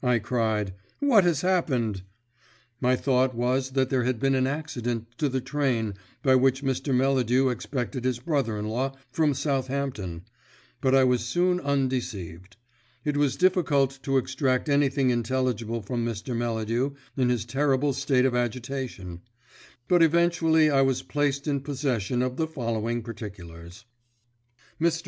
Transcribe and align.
I 0.00 0.20
cried. 0.20 0.74
"What 1.00 1.24
has 1.24 1.40
happened?" 1.40 2.02
My 2.80 2.94
thought 2.94 3.34
was 3.34 3.70
that 3.70 3.90
there 3.90 4.04
had 4.04 4.20
been 4.20 4.36
an 4.36 4.46
accident 4.46 5.08
to 5.18 5.28
the 5.28 5.40
train 5.40 5.94
by 6.22 6.36
which 6.36 6.62
Mr. 6.62 6.94
Melladew 6.94 7.48
expected 7.50 8.04
his 8.04 8.20
brother 8.20 8.56
in 8.56 8.68
law 8.68 8.94
from 9.10 9.34
Southampton, 9.34 10.22
but 10.80 10.94
I 10.94 11.02
was 11.02 11.24
soon 11.24 11.58
undeceived. 11.58 12.56
It 13.04 13.16
was 13.16 13.34
difficult 13.34 13.98
to 14.04 14.18
extract 14.18 14.68
anything 14.68 15.10
intelligible 15.10 15.82
from 15.82 16.06
Mr. 16.06 16.36
Melladew 16.36 16.94
in 17.16 17.28
his 17.28 17.44
terrible 17.44 17.92
state 17.92 18.24
of 18.24 18.36
agitation; 18.36 19.22
but 19.88 20.00
eventually 20.00 20.70
I 20.70 20.82
was 20.82 21.02
placed 21.02 21.48
in 21.48 21.60
possession 21.60 22.22
of 22.22 22.36
the 22.36 22.46
following 22.46 23.02
particulars. 23.02 23.84
Mr. 24.80 25.00